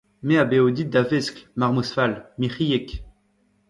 [0.25, 2.87] Me a baeo dit da veskl, marmouz fall, mic’hiek!